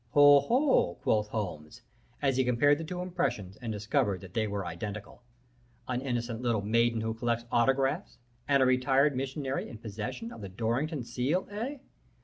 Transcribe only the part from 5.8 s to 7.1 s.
'An innocent little maiden